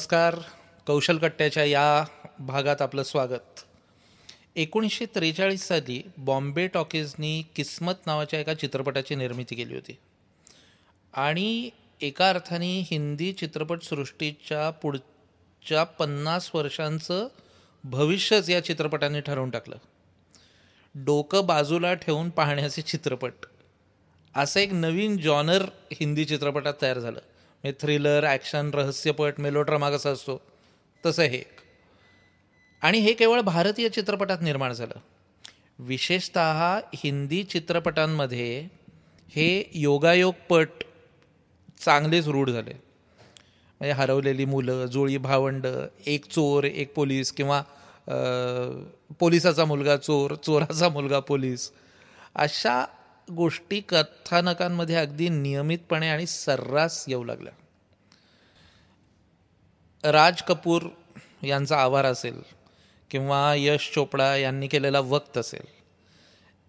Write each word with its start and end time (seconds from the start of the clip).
नमस्कार 0.00 0.34
कौशल 0.86 1.18
कट्ट्याच्या 1.18 1.64
या 1.64 2.04
भागात 2.38 2.82
आपलं 2.82 3.02
स्वागत. 3.02 3.60
एकोणीसशे 4.56 5.06
त्रेचाळीस 5.06 5.66
साली 5.66 6.02
बॉम्बे 6.18 6.66
टॉकीजनी 6.66 7.42
किस्मत 7.56 7.92
नावाच्या 8.06 8.40
एका 8.40 8.54
चित्रपटाची 8.54 9.14
निर्मिती 9.14 9.54
केली 9.54 9.74
होती. 9.74 9.98
आणि 11.12 11.70
एका 12.00 12.28
अर्थाने 12.28 12.80
हिंदी 12.80 13.32
चित्रपटसृष्टीच्या 13.32 14.70
पुढच्या 14.70 15.84
पन्नास 15.84 16.50
वर्षांचं 16.54 17.28
भविष्यच 17.84 18.50
या 18.50 18.64
चित्रपटाने 18.64 19.20
ठरवून 19.20 19.50
टाकलं. 19.50 19.76
डोकं 20.94 21.46
बाजूला 21.46 21.94
ठेवून 21.94 22.30
पाहण्याचे 22.30 22.82
चित्रपट. 22.82 23.32
असं 24.36 24.60
एक 24.60 24.72
नवीन 24.72 25.16
जॉनर 25.16 25.62
हिंदी 25.92 26.24
चित्रपटात 26.24 26.74
तयार 26.82 26.98
झालं. 26.98 27.20
म्हणजे 27.64 27.78
थ्रिलर 27.80 28.24
ॲक्शन 28.24 28.70
रहस्यपट 28.74 29.34
मेलोड्रामा 29.38 29.90
कसा 29.90 30.10
असतो? 30.10 30.40
तसं 31.06 31.22
हे 31.22 31.36
एक. 31.36 31.60
आणि 32.82 32.98
हे 32.98 33.12
केवळ 33.12 33.40
भारतीय 33.40 33.88
चित्रपटात 33.88 34.38
निर्माण 34.42 34.72
झालं. 34.72 34.94
विशेषत 35.78 36.38
हिंदी 36.94 37.42
चित्रपटांमध्ये 37.44 38.68
हे 39.28 39.70
योगायोगपट 39.74 40.68
चांगलेच 41.78 42.28
रूढ 42.28 42.50
झाले. 42.50 42.72
म्हणजे 43.80 43.92
हरवलेली 43.92 44.44
मुलं 44.44 44.86
जुळी 44.86 45.16
भावंड 45.16 45.66
एक 46.06 46.24
चोर 46.24 46.64
एक 46.64 46.94
पोलीस 46.94 47.32
किंवा 47.32 47.62
पोलिसाचा 49.18 49.64
मुलगा 49.64 49.96
चोर 49.96 50.34
चोराचा 50.34 50.88
मुलगा 50.88 51.18
पोलीस 51.20 51.70
अशा 52.34 52.84
गोष्टी 53.30 53.80
कथानकांमध्ये 53.80 54.96
अगदी 54.96 55.28
नियमितपणे 55.28 56.08
आणि 56.08 56.26
सर्रास 56.26 57.04
येऊ 57.08 57.24
लागल्या. 57.24 57.52
राज 60.04 60.42
कपूर 60.42 60.82
यांचा 61.42 61.76
आभार 61.82 62.04
असेल 62.04 62.42
किंवा 63.10 63.54
यश 63.56 63.90
चोपडा 63.94 64.36
यांनी 64.36 64.66
केलेला 64.66 65.00
वक्त 65.00 65.38
असेल 65.38 65.66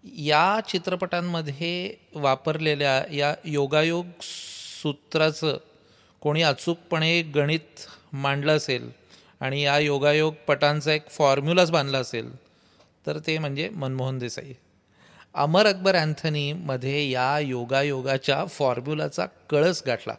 या 0.04 0.60
चित्रपटांमध्ये 0.68 1.94
वापरलेल्या 2.14 3.04
या 3.12 3.34
योगायोग 3.44 4.06
सूत्राचं 4.82 5.58
कोणी 6.20 6.42
अचूकपणे 6.42 7.22
गणित 7.22 7.86
मांडलं 8.12 8.56
असेल 8.56 8.90
आणि 9.40 9.62
या 9.62 9.78
योगायोग 9.78 10.34
पटांचा 10.48 10.92
एक 10.92 11.08
फॉर्म्युलाच 11.08 11.70
बांधला 11.70 11.98
असेल 11.98 12.36
तर 13.06 13.18
ते 13.18 13.38
म्हणजे 13.38 13.68
मनमोहन 13.68 14.18
देसाई. 14.18 14.52
अमर 15.34 15.66
अकबर 15.66 15.96
अँथनीमध्ये 15.96 17.10
या 17.10 17.38
योगायोगाच्या 17.38 18.44
फॉर्म्युलाचा 18.44 19.26
कळस 19.50 19.82
गाठला. 19.86 20.14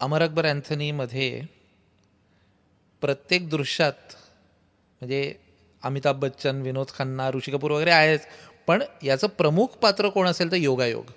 अमर 0.00 0.22
अकबर 0.22 0.46
अँथनीमध्ये 0.46 1.42
प्रत्येक 3.00 3.48
दृश्यात 3.50 4.14
म्हणजे 5.00 5.34
अमिताभ 5.82 6.16
बच्चन 6.16 6.60
विनोद 6.62 6.88
खन्ना 6.88 7.30
ऋषी 7.30 7.52
कपूर 7.52 7.70
वगैरे 7.70 7.90
आहेच 7.90 8.26
पण 8.66 8.82
याचं 9.02 9.26
प्रमुख 9.26 9.66
पात्र 9.66 10.08
कोण 10.08 10.26
असेल 10.28 10.50
तर 10.50 10.56
योगायोग. 10.56 11.10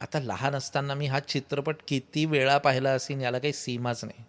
आता 0.00 0.20
लहान 0.20 0.54
असताना 0.54 0.94
मी 0.94 1.06
हा 1.06 1.20
चित्रपट 1.20 1.76
किती 1.88 2.24
वेळा 2.24 2.58
पाहिला 2.58 2.90
असेल 2.90 3.20
याला 3.20 3.38
काही 3.38 3.52
सीमाच 3.52 4.04
नाही. 4.04 4.24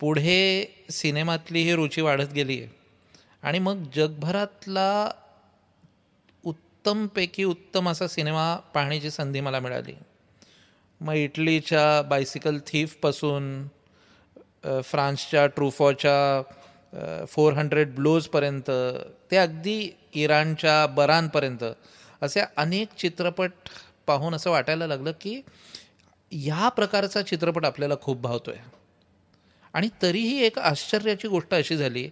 पुढे 0.00 0.64
सिनेमातली 0.90 1.62
ही 1.62 1.74
रुची 1.74 2.00
वाढत 2.00 2.32
गेली 2.32 2.62
आहे 2.62 2.70
आणि 3.42 3.58
मग 3.58 3.82
जगभरातला 3.94 5.10
उत्तमपैकी 6.84 7.44
उत्तम 7.44 7.88
असा 7.88 8.06
सिनेमा 8.08 8.54
पाहण्याची 8.74 9.10
संधी 9.10 9.40
मला 9.40 9.58
मिळाली. 9.60 9.92
मग 11.00 11.14
इटलीच्या 11.14 12.02
बायसिकल 12.02 12.58
थीफपासून 12.66 13.44
फ्रान्सच्या 14.84 15.46
ट्रूफॉच्या 15.46 16.42
फोर 17.26 17.52
हंड्रेड 17.52 17.94
ब्लोजपर्यंत 17.94 18.70
ते 19.30 19.36
अगदी 19.36 19.90
इराणच्या 20.14 20.86
बरानपर्यंत 20.86 21.64
असे 22.22 22.40
अनेक 22.56 22.96
चित्रपट 22.98 23.50
पाहून 24.06 24.34
असं 24.34 24.50
वाटायला 24.50 24.86
लागलं 24.86 25.12
की 25.20 25.40
ह्या 26.32 26.68
प्रकारचा 26.68 27.22
चित्रपट 27.22 27.64
आपल्याला 27.64 27.94
खूप 28.02 28.20
भावतो 28.20 28.50
आहे 28.50 28.70
आणि 29.74 29.88
तरीही 30.02 30.44
एक 30.44 30.58
आश्चर्याची 30.58 31.28
गोष्ट 31.28 31.54
अशी 31.54 31.76
झाली 31.76 32.08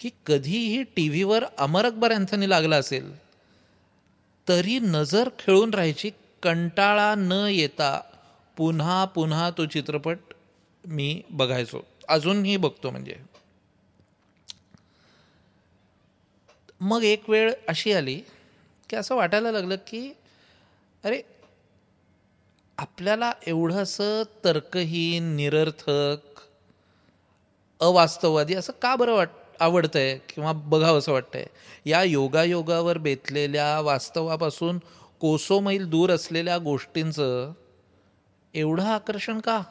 की 0.00 0.10
कधीही 0.26 0.82
टी 0.96 1.08
व्हीवर 1.08 1.44
अमर 1.58 1.86
अकबर 1.86 2.12
अँथनी 2.12 2.50
लागला 2.50 2.76
असेल 2.76 3.12
तरी 4.48 4.78
नजर 4.78 5.28
खेळून 5.38 5.74
राहायची 5.74 6.10
कंटाळा 6.42 7.14
न 7.14 7.32
येता 7.32 8.02
पुन्हा 8.56 9.04
पुन्हा 9.04 9.50
तो 9.50 9.66
चित्रपट 9.66 10.18
मी 10.84 11.22
बघायचो. 11.30 11.80
अजूनही 12.08 12.56
बघतो 12.56 12.90
म्हणजे. 12.90 13.16
मग 16.80 17.04
एक 17.04 17.30
वेळ 17.30 17.52
अशी 17.68 17.92
आली 17.92 18.20
की 18.90 18.96
असं 18.96 19.14
वाटायला 19.14 19.52
लागलं 19.52 19.76
की 19.86 20.12
अरे 21.04 21.22
आपल्याला 22.78 23.32
एवढं 23.46 23.74
असं 23.74 24.22
तर्कहीन 24.44 25.36
निरर्थक 25.36 26.40
अवास्तववादी 27.80 28.54
असं 28.54 28.72
का 28.82 28.96
बरं 28.96 29.14
वाटतं 29.14 29.43
आवडतंय 29.60 30.18
किंवा 30.34 30.52
बघावं 30.52 30.98
असं 30.98 31.12
वाटतंय. 31.12 31.46
या 31.86 32.02
योगायोगावर 32.02 32.98
बेतलेल्या 32.98 33.80
वास्तवापासून 33.80 34.78
कोसो 35.20 35.60
मैल 35.60 35.86
दूर 35.86 36.10
असलेल्या 36.10 36.58
गोष्टींचं 36.58 37.52
एवढं 38.54 38.84
आकर्षण 38.84 39.40
का? 39.40 39.62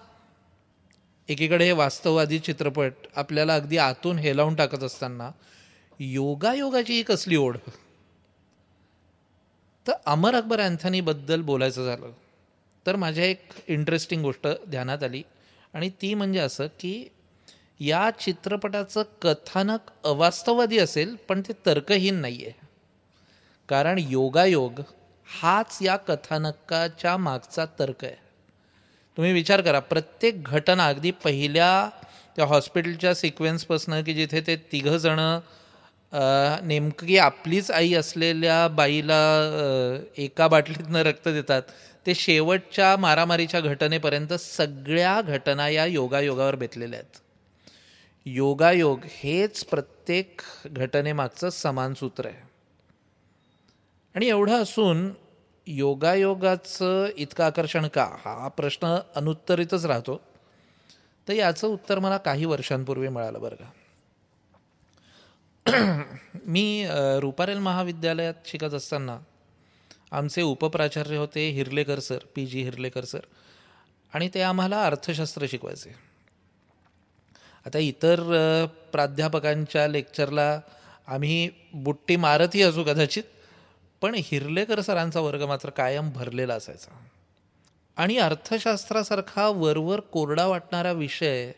एकीकडे 1.29 1.65
हे 1.65 1.71
वास्तववादी 1.71 2.39
चित्रपट 2.39 2.93
आपल्याला 3.15 3.55
अगदी 3.55 3.77
आतून 3.77 4.19
हेलावून 4.19 4.55
टाकत 4.55 4.83
असताना 4.83 5.31
योगायोगाची 5.99 6.93
ही 6.93 7.03
कसली 7.03 7.35
ओढ? 7.35 7.57
तर 9.87 9.93
अमर 10.05 10.35
अकबर 10.35 10.59
अँथनीबद्दल 10.59 11.41
बोलायचं 11.41 11.85
झालं 11.85 12.11
तर 12.87 12.95
माझ्या 12.95 13.25
एक 13.25 13.41
इंटरेस्टिंग 13.67 14.21
गोष्ट 14.21 14.47
ध्यानात 14.67 15.03
आली. 15.03 15.23
आणि 15.73 15.89
ती 15.89 16.13
म्हणजे 16.13 16.39
असं 16.39 16.67
की 16.79 17.07
या 17.79 18.09
चित्रपटाचं 18.19 19.03
कथानक 19.21 19.91
अवास्तववादी 20.03 20.77
असेल 20.79 21.15
पण 21.29 21.41
ते 21.41 21.53
तर्कहीन 21.65 22.19
नाही 22.21 22.45
आहे 22.45 22.61
कारण 23.69 23.99
योगायोग 24.09 24.81
हाच 25.27 25.77
या 25.81 25.95
कथानकाच्या 25.97 27.15
मागचा 27.17 27.65
तर्क 27.79 28.03
आहे. 28.03 28.15
तुम्ही 29.17 29.31
विचार 29.33 29.61
करा 29.61 29.79
प्रत्येक 29.79 30.43
घटना 30.43 30.87
अगदी 30.87 31.11
पहिल्या 31.23 31.89
त्या 32.35 32.45
हॉस्पिटलच्या 32.45 33.13
सिक्वेन्सपासनं 33.15 34.01
की 34.03 34.13
जिथे 34.13 34.41
ते 34.47 34.55
तिघंजणं 34.71 35.39
नेमकी 36.67 37.17
आपलीच 37.17 37.69
आई 37.71 37.93
असलेल्या 37.93 38.67
बाईला 38.67 39.19
एका 40.17 40.47
बाटलीतनं 40.47 41.01
रक्त 41.03 41.27
देतात 41.27 41.61
ते 42.05 42.15
शेवटच्या 42.15 42.95
मारामारीच्या 42.99 43.59
घटनेपर्यंत 43.59 44.33
सगळ्या 44.33 45.19
घटना 45.21 45.67
या 45.69 45.85
योगायोगावर 45.85 46.55
बेतलेल्या 46.55 46.99
आहेत. 46.99 47.19
योगायोग 48.25 48.99
हेच 49.03 49.63
प्रत्येक 49.65 50.41
घटनेमागचं 50.65 51.49
समान 51.49 51.93
सूत्र 51.93 52.25
आहे. 52.25 52.41
आणि 54.15 54.27
एवढं 54.27 54.61
असून 54.61 55.09
योगायोगाचं 55.67 57.07
इतकं 57.17 57.43
आकर्षण 57.43 57.87
का? 57.87 58.05
हा 58.25 58.47
प्रश्न 58.47 58.95
अनुत्तरितच 59.15 59.85
राहतो. 59.85 60.21
तर 61.27 61.33
याचं 61.33 61.67
उत्तर 61.67 61.99
मला 61.99 62.17
काही 62.17 62.45
वर्षांपूर्वी 62.45 63.07
मिळालं 63.07 63.41
बरं 63.41 63.55
का. 63.55 63.69
मी 66.45 66.85
रुपारेल 67.21 67.57
महाविद्यालयात 67.57 68.33
शिकत 68.45 68.73
असताना 68.73 69.17
आमचे 70.11 70.41
उपप्राचार्य 70.41 71.17
होते 71.17 71.49
Hirlekar 71.49 71.99
sir 71.99 72.25
P 72.35 72.45
G 72.45 72.63
Hirlekar 72.63 73.05
sir. 73.05 73.19
आणि 74.13 74.29
ते 74.33 74.41
आम्हाला 74.41 74.83
अर्थशास्त्र 74.85 75.45
शिकवायचे. 75.49 76.12
आता 77.65 77.79
इतर 77.79 78.15
प्राध्यापकांच्या 78.91 79.87
लेक्चरला 79.87 80.59
आम्ही 81.07 81.49
बुट्टी 81.73 82.15
मारतही 82.15 82.61
असू 82.61 82.83
कदाचित 82.83 83.23
पण 84.01 84.15
हिरलेकर 84.17 84.81
सरांचा 84.81 85.19
वर्ग 85.19 85.45
मात्र 85.45 85.69
कायम 85.69 86.09
भरलेला 86.09 86.55
असायचा. 86.55 87.05
आणि 87.97 88.17
अर्थशास्त्रासारखा 88.17 89.47
वरवर 89.47 89.99
कोरडा 89.99 90.45
वाटणारा 90.45 90.91
विषय 90.91 91.51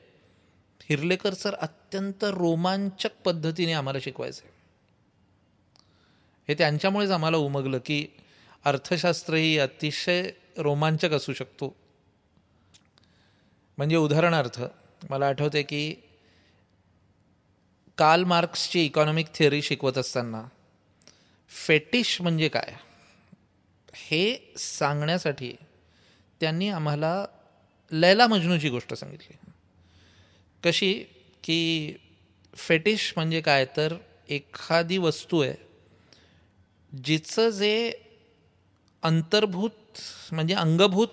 हिरलेकर 0.90 1.34
सर 1.34 1.54
अत्यंत 1.54 2.24
रोमांचक 2.24 3.10
पद्धतीने 3.26 3.74
आम्हाला 3.74 4.00
शिकवायचे. 4.00 4.50
हे 6.48 6.54
त्यांच्यामुळेच 6.54 7.12
आम्हाला 7.12 7.38
उमगलं 7.38 7.80
की 7.86 8.08
अर्थशास्त्र 8.66 9.34
ही 9.34 9.58
अतिशय 9.58 10.32
रोमांचक 10.58 11.12
असू 11.12 11.34
शकतो. 11.34 11.76
म्हणजे 13.78 13.96
उदाहरणार्थ 13.96 14.64
मला 15.10 15.28
आठवते 15.28 15.64
की 15.64 15.96
काल 17.98 18.24
मार्क्सची 18.24 18.86
इकॉनॉमिक 18.86 19.28
थिअरी 19.36 19.62
शिकवत 19.62 19.98
असताना 19.98 20.44
फेटिश 21.48 22.22
म्हणजे 22.22 22.48
काय? 22.48 22.74
हे 23.94 24.54
सांगण्यासाठी 24.58 25.54
त्यांनी 26.42 26.70
आम्हाला 26.70 27.26
लैला 27.92 28.28
मजनूची 28.28 28.70
गोष्ट 28.70 28.94
सांगितली. 28.94 29.38
कशी? 30.64 31.06
की 31.44 31.94
फेटिश 32.56 33.14
म्हणजे 33.16 33.42
काय? 33.42 33.66
तर 33.78 33.96
एखादी 34.30 34.98
वस्तू 34.98 35.42
आहे 35.42 35.54
जिचं 37.04 37.50
जे 37.50 37.94
अंतर्भूत 39.04 40.00
म्हणजे 40.32 40.54
अंगभूत 40.54 41.08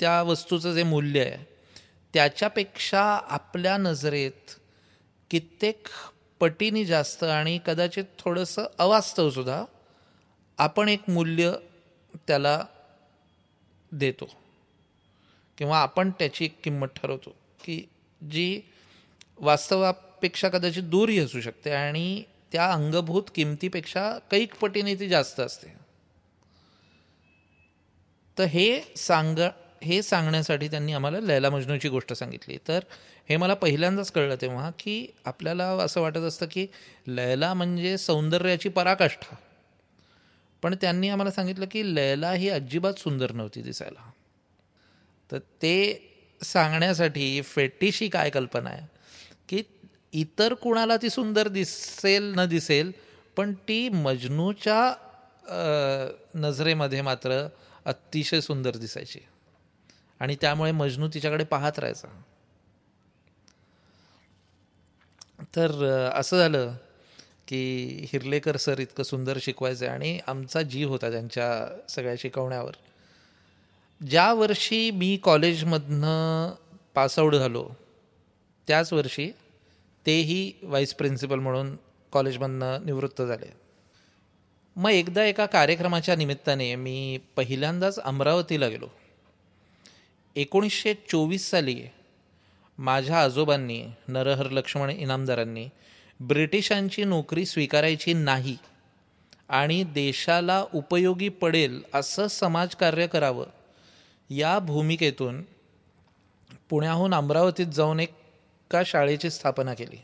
त्या 0.00 0.22
वस्तूचं 0.22 0.74
जे 0.74 0.82
मूल्य 0.82 1.20
आहे 1.20 1.57
त्याच्यापेक्षा 2.14 3.20
आपल्या 3.22 3.76
नजरेत 3.76 4.60
कित्येक 5.30 5.86
पटीने 6.40 6.84
जास्त 6.84 7.24
आणि 7.24 7.58
कदाचित 7.66 8.04
थोडंसं 8.18 8.64
अवास्तवसुद्धा 8.78 9.64
आपण 10.58 10.88
एक 10.88 11.10
मूल्य 11.10 11.52
त्याला 12.26 12.64
देतो. 13.92 14.28
किंवा 15.58 15.78
आपण 15.78 16.10
त्याची 16.10 16.44
एक 16.44 16.62
किंमत 16.62 16.86
ठरवतो 16.86 17.36
की 17.64 17.84
जी 18.30 18.60
वास्तवापेक्षा 19.36 20.48
कदाचित 20.48 20.82
दूरही 20.82 21.18
असू 21.18 21.40
शकते 21.40 21.70
आणि 21.70 22.22
त्या 22.52 22.72
अंगभूत 22.72 23.22
किमतीपेक्षा 23.34 24.18
कैक 24.30 24.54
पटीने 24.54 24.94
ती 24.94 25.08
जास्त 25.08 25.40
असते. 25.40 25.68
तर 28.38 28.44
हे 28.44 28.82
सांग 28.96 29.38
हे 29.82 30.02
सांगण्यासाठी 30.02 30.68
त्यांनी 30.68 30.92
आम्हाला 30.92 31.20
लैला 31.20 31.50
मजनूची 31.50 31.88
गोष्ट 31.88 32.12
सांगितली. 32.12 32.58
तर 32.68 32.80
हे 33.28 33.36
मला 33.36 33.54
पहिल्यांदाच 33.54 34.12
कळलं 34.12 34.36
तेव्हा 34.40 34.70
की 34.78 35.06
आपल्याला 35.24 35.68
असं 35.68 36.00
वाटत 36.00 36.16
असतं 36.16 36.46
की 36.50 36.66
लैला 37.06 37.54
म्हणजे 37.54 37.98
सौंदर्याची 37.98 38.68
पराकाष्ठा. 38.68 39.36
पण 40.62 40.74
त्यांनी 40.80 41.08
आम्हाला 41.08 41.30
सांगितलं 41.30 41.66
की 41.70 41.94
लैला 41.94 42.32
ही 42.32 42.48
अजिबात 42.48 42.94
सुंदर 42.94 43.32
नव्हती 43.32 43.62
दिसायला. 43.62 44.10
तर 45.32 45.38
ते 45.38 45.76
सांगण्यासाठी 46.42 47.42
फेटीशी 47.42 48.08
काय 48.08 48.30
कल्पना 48.30 48.70
आहे? 48.70 48.86
की 49.48 49.62
इतर 50.12 50.54
कुणाला 50.54 50.96
ती 50.96 51.10
सुंदर 51.10 51.48
दिसेल 51.48 52.32
न 52.36 52.44
दिसेल 52.44 52.92
पण 53.36 53.52
ती 53.52 53.88
मजनूच्या 53.88 54.94
नजरेमध्ये 56.34 57.02
मात्र 57.02 57.46
अतिशय 57.84 58.40
सुंदर 58.40 58.76
दिसायची. 58.76 59.18
आणि 60.20 60.36
त्यामुळे 60.40 60.72
मजनू 60.72 61.08
तिच्याकडे 61.14 61.44
पाहत 61.44 61.78
राहायचा. 61.78 62.08
तर 65.56 65.84
असं 66.14 66.38
झालं 66.38 66.74
की 67.48 67.86
हिरलेकर 68.12 68.56
सर 68.56 68.78
इतकं 68.78 69.02
सुंदर 69.02 69.38
शिकवायचे 69.40 69.86
आणि 69.86 70.18
आमचा 70.26 70.62
जीव 70.62 70.88
होता 70.88 71.10
त्यांच्या 71.10 71.76
सगळ्या 71.88 72.14
शिकवण्यावर. 72.18 72.72
ज्या 74.06 74.32
वर्षी 74.32 74.90
मी 74.90 75.16
कॉलेजमधनं 75.16 76.54
पासआउट 76.94 77.34
झालो 77.34 77.68
त्याच 78.66 78.92
वर्षी 78.92 79.30
तेही 80.06 80.52
व्हाईस 80.62 80.94
प्रिन्सिपल 80.94 81.38
म्हणून 81.38 81.76
कॉलेजमधनं 82.12 82.86
निवृत्त 82.86 83.22
झाले. 83.22 83.52
मग 84.76 84.90
एकदा 84.90 85.24
एका 85.24 85.46
कार्यक्रमाच्या 85.46 86.16
निमित्ताने 86.16 86.74
मी 86.74 87.18
पहिल्यांदाच 87.36 87.98
अमरावतीला 87.98 88.68
गेलो. 88.68 88.86
एकोणीसशे 90.38 90.94
चोवीस 90.94 91.50
साली 91.50 91.82
माझ्या 92.78 93.22
आजोबांनी 93.22 93.84
नरहर 94.08 94.50
लक्ष्मण 94.50 94.90
इनामदारांनी 94.90 95.68
ब्रिटिशांची 96.20 97.04
नोकरी 97.04 97.46
स्वीकारायची 97.46 98.12
नाही 98.12 98.56
आणि 99.48 99.84
देशाला 99.84 100.64
उपयोगी 100.74 101.28
पडेल 101.28 101.82
असं 101.94 102.28
समाजकार्य 102.28 103.06
करावं 103.06 103.46
या 104.30 104.58
भूमिकेतून 104.58 105.42
पुण्याहून 106.70 107.14
अमरावतीत 107.14 107.66
जाऊन 107.66 108.00
एका 108.00 108.82
शाळेची 108.86 109.30
स्थापना 109.30 109.74
केली. 109.74 109.96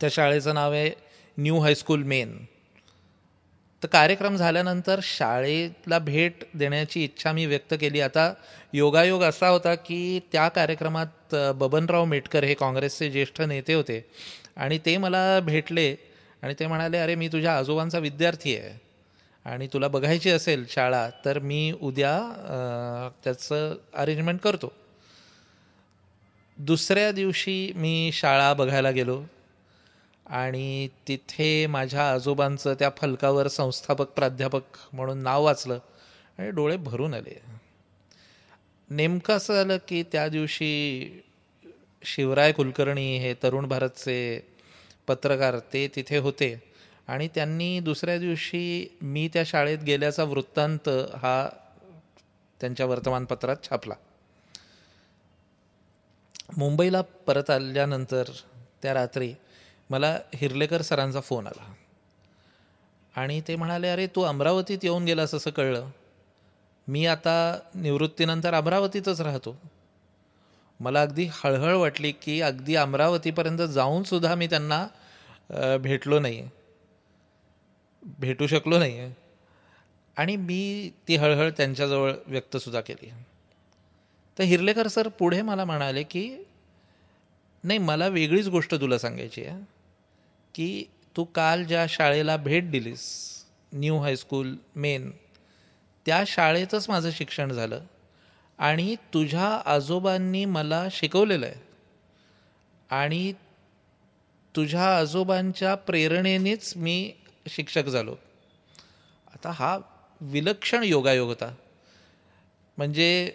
त्या 0.00 0.08
शाळेचं 0.12 0.54
नाव 0.54 0.72
आहे 0.72 0.90
न्यू 1.38 1.58
हायस्कूल 1.58 2.02
मेन. 2.02 2.44
तर 3.82 3.88
कार्यक्रम 3.88 4.36
झाल्यानंतर 4.36 5.00
शाळेला 5.02 5.98
भेट 5.98 6.44
देण्याची 6.54 7.04
इच्छा 7.04 7.32
मी 7.32 7.44
व्यक्त 7.46 7.74
केली. 7.80 8.00
आता 8.00 8.32
योगायोग 8.72 9.22
असा 9.22 9.48
होता 9.48 9.74
की 9.74 10.20
त्या 10.32 10.48
कार्यक्रमात 10.48 11.34
बबनराव 11.56 12.04
मेटकर 12.04 12.44
हे 12.44 12.54
काँग्रेसचे 12.54 13.10
ज्येष्ठ 13.10 13.40
नेते 13.42 13.74
होते 13.74 14.04
आणि 14.56 14.78
ते 14.86 14.96
मला 14.96 15.38
भेटले 15.40 15.94
आणि 16.42 16.54
ते 16.58 16.66
म्हणाले 16.66 16.98
अरे 16.98 17.14
मी 17.14 17.28
तुझ्या 17.28 17.56
आजोबांचा 17.58 17.98
विद्यार्थी 17.98 18.56
आहे 18.56 18.76
आणि 19.46 19.66
तुला 19.72 19.88
बघायची 19.88 20.30
असेल 20.30 20.64
शाळा 20.70 21.08
तर 21.24 21.38
मी 21.38 21.72
उद्या 21.82 22.18
त्याचं 23.24 23.74
अरेंजमेंट 23.94 24.40
करतो. 24.40 24.72
दुसऱ्या 26.58 27.10
दिवशी 27.12 27.72
मी 27.76 28.10
शाळा 28.12 28.52
बघायला 28.54 28.90
गेलो. 28.90 29.22
आणि 30.28 30.88
तिथे 31.08 31.66
माझ्या 31.66 32.10
आजोबांचं 32.12 32.74
त्या 32.74 32.90
फलकावर 32.96 33.48
संस्थापक 33.48 34.08
प्राध्यापक 34.08 34.62
म्हणून 34.92 35.18
नाव 35.18 35.44
वाचलं 35.44 35.78
आणि 36.38 36.50
डोळे 36.50 36.76
भरून 36.76 37.14
आले. 37.14 37.40
नेमकं 38.90 39.34
असं 39.34 39.54
झालं 39.54 39.76
की 39.88 40.02
त्या 40.02 40.28
दिवशी 40.28 41.22
शिवराय 42.02 42.52
कुलकर्णी 42.52 43.18
हे 43.18 43.34
तरुण 43.34 43.66
भारतचे 43.66 44.18
पत्रकार 45.06 45.58
ते 45.58 45.88
तिथे 45.96 46.18
होते 46.18 46.62
आणि 47.08 47.28
त्यांनी 47.28 47.80
दुसऱ्या 47.80 48.18
दिवशी 48.18 48.96
मी 49.02 49.28
त्या 49.32 49.44
शाळेत 49.44 49.78
गेल्याचा 49.78 50.24
वृत्तांत 50.24 50.88
हा 50.88 51.48
त्यांच्या 52.60 52.86
वर्तमानपत्रात 52.86 53.56
छापला. 53.62 53.94
मुंबईला 56.56 57.00
परत 57.00 57.50
आल्यानंतर 57.50 58.24
त्या 58.82 58.94
रात्री 58.94 59.34
मला 59.90 60.18
हिरलेकर 60.34 60.82
सरांचा 60.82 61.20
फोन 61.20 61.46
आला. 61.46 61.72
आणि 63.14 63.40
ते 63.48 63.56
म्हणाले 63.56 63.88
अरे 63.88 64.06
तू 64.06 64.22
अमरावतीत 64.22 64.78
येऊन 64.82 65.04
गेलास 65.04 65.34
असं 65.34 65.50
कळलं. 65.50 65.88
मी 66.88 67.04
आता 67.06 67.58
निवृत्तीनंतर 67.74 68.54
अमरावतीतच 68.54 69.20
राहतो. 69.20 69.56
मला 70.80 71.02
अगदी 71.02 71.28
हळहळ 71.32 71.74
वाटली 71.74 72.12
की 72.12 72.40
अगदी 72.40 72.74
अमरावतीपर्यंत 72.76 73.62
जाऊनसुद्धा 73.68 74.34
मी 74.34 74.46
त्यांना 74.46 74.86
भेटलो 75.82 76.18
नाही 76.20 76.42
भेटू 78.18 78.46
शकलो 78.46 78.78
नाही 78.78 79.10
आणि 80.16 80.36
मी 80.36 80.90
ती 81.08 81.16
हळहळ 81.16 81.50
त्यांच्याजवळ 81.50 82.12
व्यक्तसुद्धा 82.26 82.80
केली. 82.80 83.10
तर 84.36 84.42
हिरलेकर 84.42 84.88
सर 84.88 85.08
पुढे 85.08 85.40
मला 85.42 85.64
म्हणाले 85.64 86.02
की 86.02 86.28
नाही 87.64 87.78
मला 87.78 88.06
वेगळीच 88.08 88.48
गोष्ट 88.48 88.74
तुला 88.74 88.98
सांगायची 88.98 89.44
आहे. 89.44 89.60
की 90.58 90.84
तू 91.16 91.24
काल 91.24 91.64
ज्या 91.64 91.86
शाळेला 91.88 92.36
भेट 92.36 92.70
दिलीस 92.70 93.34
न्यू 93.72 93.98
हायस्कूल 93.98 94.56
मेन 94.76 95.10
त्या 96.06 96.24
शाळेतच 96.26 96.90
माझं 96.90 97.10
शिक्षण 97.10 97.52
झालं 97.52 97.80
आणि 98.58 98.96
तुझ्या 99.14 99.62
आजोबांनी 99.66 100.44
मला 100.44 100.88
शिकवलेलं 100.90 101.46
आहे. 101.46 101.54
आणि 102.90 103.32
तुझ्या 104.56 104.98
आजोबांच्या 104.98 105.74
प्रेरणेनेच 105.74 106.72
मी 106.76 107.12
शिक्षक 107.48 107.84
झालो. 107.84 108.16
आता 109.34 109.50
हा 109.50 109.78
विलक्षण 110.20 110.82
योगायोग 110.82 111.28
होता. 111.28 111.54
म्हणजे 112.76 113.32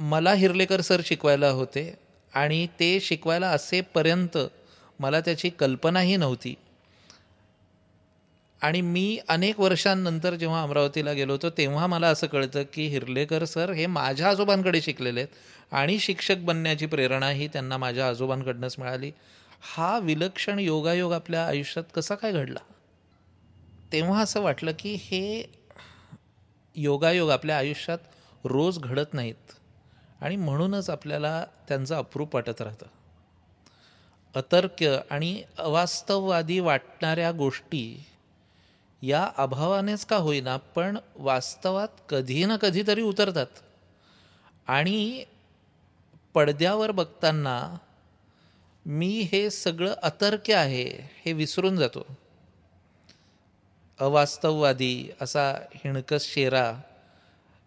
मला 0.00 0.32
हिरलेकर 0.32 0.80
सर 0.80 1.00
शिकवायला 1.04 1.48
होते 1.48 1.98
आणि 2.34 2.66
ते 2.66 3.00
शिकवायला 3.00 3.48
असेपर्यंत 3.48 4.38
मला 4.98 5.20
त्याची 5.20 5.50
कल्पनाही 5.50 6.16
नव्हती. 6.16 6.54
आणि 8.62 8.80
मी 8.80 9.18
अनेक 9.28 9.60
वर्षांनंतर 9.60 10.34
जेव्हा 10.34 10.62
अमरावतीला 10.62 11.12
गेलो 11.12 11.32
होतो 11.32 11.50
तेव्हा 11.50 11.86
मला 11.86 12.08
असं 12.08 12.26
कळतं 12.26 12.62
की 12.72 12.86
हिरलेकर 12.86 13.44
सर 13.44 13.70
हे 13.70 13.86
माझ्या 13.86 14.28
आजोबांकडे 14.28 14.80
शिकलेले 14.80 15.20
आहेत 15.20 15.74
आणि 15.74 15.98
शिक्षक 15.98 16.36
बनण्याची 16.36 16.86
प्रेरणाही 16.86 17.48
त्यांना 17.48 17.76
माझ्या 17.76 18.08
आजोबांकडनंच 18.08 18.76
मिळाली. 18.78 19.10
हा 19.74 19.98
विलक्षण 19.98 20.58
योगायोग 20.58 21.12
आपल्या 21.12 21.46
आयुष्यात 21.46 21.84
कसा 21.94 22.14
काय 22.14 22.32
घडला? 22.32 22.58
तेव्हा 23.92 24.22
असं 24.22 24.40
वाटलं 24.40 24.72
की 24.78 24.94
हे 24.94 25.52
योगायोग 26.76 27.30
आपल्या 27.30 27.58
आयुष्यात 27.58 27.98
रोज 28.44 28.78
घडत 28.78 29.14
नाहीत 29.14 29.52
आणि 30.20 30.36
म्हणूनच 30.36 30.90
आपल्याला 30.90 31.44
त्यांचं 31.68 31.94
अप्रूप 31.94 32.34
वाटत 32.34 32.60
राहतं. 32.60 32.86
अतर्क 34.36 34.84
आणि 35.10 35.42
अवास्तववादी 35.58 36.60
वाटणाऱ्या 36.60 37.32
गोष्टी 37.32 38.04
या 39.02 39.30
अभावानेच 39.36 40.06
का 40.06 40.16
होईना 40.16 40.56
पण 40.56 40.98
वास्तवात 41.16 41.88
कधी 42.08 42.44
ना 42.44 42.56
कधीतरी 42.56 43.02
उतरतात. 43.02 43.46
आणि 44.66 45.24
पडद्यावर 46.34 46.90
बघताना 46.90 47.78
मी 48.86 49.20
हे 49.20 49.50
सगळं 49.50 49.94
अतर्क्य 50.02 50.54
आहे 50.54 51.10
हे 51.24 51.32
विसरून 51.32 51.76
जातो. 51.76 52.06
अवास्तववादी 54.00 55.10
असा 55.20 55.50
हिणकस 55.74 56.24
शेरा 56.34 56.74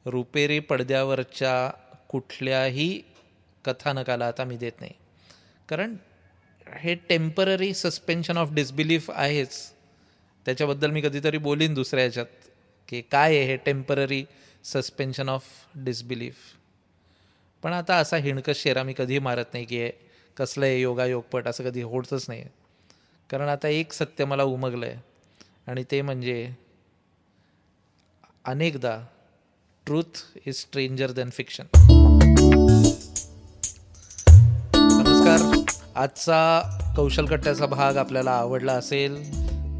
रुपेरी 0.05 0.59
पडद्यावरच्या 0.59 1.77
कुठल्याही 2.09 3.01
कथानकाला 3.65 4.27
आता 4.27 4.43
मी 4.43 4.57
देत 4.57 4.79
नाही. 4.79 4.91
कारण 5.69 5.95
हे 6.77 6.95
टेंपररी 7.09 7.73
सस्पेन्शन 7.73 8.37
ऑफ 8.37 8.51
डिसबिलीफ 8.51 9.09
आहेच. 9.11 9.71
त्याच्याबद्दल 10.45 10.91
मी 10.91 11.01
कधीतरी 11.01 11.37
बोलीन 11.37 11.73
दुसऱ्या 11.73 12.03
ह्याच्यात 12.03 12.47
की 12.89 13.01
काय 13.01 13.35
आहे 13.37 13.45
हे 13.45 13.55
टेंपररी 13.55 14.23
सस्पेन्शन 14.63 15.29
ऑफ 15.29 15.43
डिसबिलीफ 15.75 16.35
पण 17.63 17.73
आता 17.73 17.95
असा 17.95 18.17
हिणकस 18.17 18.57
शेरा 18.57 18.83
मी 18.83 18.93
कधीही 18.97 19.19
मारत 19.19 19.53
नाही 19.53 19.65
की 19.65 19.89
कसलं 20.37 20.65
आहे 20.65 20.79
योगा 20.81 21.05
योगपट 21.05 21.47
असं 21.47 21.63
कधी 21.63 21.81
होतच 21.81 22.25
नाही. 22.27 22.43
कारण 23.29 23.49
आता 23.49 23.67
एक 23.67 23.93
सत्य 23.93 24.25
मला 24.25 24.43
उमगलं 24.43 24.85
आहे 24.85 24.97
आणि 25.67 25.83
ते 25.91 26.01
म्हणजे 26.01 26.49
अनेकदा 28.45 28.97
truth 29.85 30.23
is 30.45 30.55
stranger 30.55 31.11
than 31.11 31.29
fiction 31.29 31.65
आजचा 35.99 36.93
कौशल 36.95 37.25
कट्ट्याचा 37.25 37.65
भाग 37.65 37.97
आपल्याला 37.97 38.31
आवडला 38.31 38.73
असेल 38.73 39.15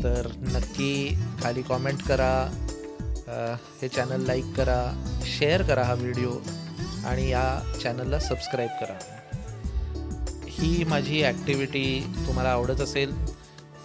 तर 0.04 0.28
नक्की 0.54 1.16
खाली 1.42 1.62
कॉमेंट 1.62 2.02
करा 2.08 2.32
हे 3.82 3.88
चॅनल 3.88 4.26
लाईक 4.26 4.46
करा 4.58 4.82
शेअर 5.28 5.62
करा 5.68 5.84
हा 5.84 5.94
व्हिडिओ 5.94 6.32
आणि 7.08 7.30
या 7.30 7.44
चॅनलला 7.84 8.20
सबस्क्राईब 8.20 8.70
करा. 8.82 8.98
ही 10.50 10.84
माझी 10.84 11.24
ॲक्टिव्हिटी 11.24 12.02
तुम्हाला 12.28 12.50
आवडत 12.52 12.82
असेल 12.82 13.16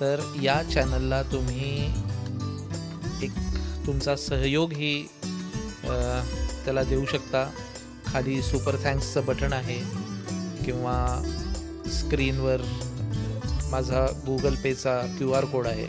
तर 0.00 0.21
या 0.43 0.61
चॅनलला 0.73 1.23
तुम्ही 1.33 1.87
एक 3.25 3.38
तुमचा 3.87 4.17
सहयोगही 4.17 5.07
त्याला 5.85 6.83
देऊ 6.83 7.05
शकता. 7.12 7.49
खाली 8.07 8.43
सुपर 8.43 8.76
थँक्सचं 8.85 9.25
बटन 9.26 9.53
आहे 9.53 9.79
किंवा 10.64 10.99
स्क्रीनवर 11.93 12.62
माझा 13.71 14.07
गुगल 14.26 14.55
पेचा 14.55 15.00
क्यू 15.19 15.33
आर 15.33 15.45
कोड 15.45 15.67
आहे. 15.67 15.87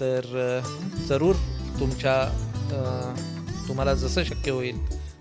तर 0.00 0.60
जरूर 1.08 1.36
तुमच्या 1.80 2.16
तुम्हाला 3.68 3.94
जसं 3.94 4.24
शक्य 4.24 4.50
होईल 4.50 4.78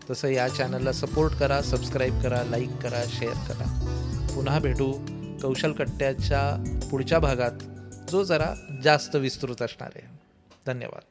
तसं 0.09 0.27
या 0.27 0.47
चॅनलला 0.47 0.91
सपोर्ट 0.91 1.33
करा 1.33 1.61
सबस्क्राईब 1.61 2.21
करा 2.21 2.43
लाईक 2.43 2.71
करा 2.83 3.03
शेअर 3.09 3.33
करा. 3.47 3.67
पुन्हा 4.35 4.59
भेटू 4.59 4.91
कौशल 5.41 5.71
कट्ट्याच्या 5.71 6.41
पुढच्या 6.91 7.19
भागात 7.19 7.63
जो 8.11 8.23
जरा 8.23 8.53
जास्त 8.83 9.15
विस्तृत 9.15 9.61
असणार 9.61 9.91
आहे. 9.95 10.07
धन्यवाद. 10.67 11.10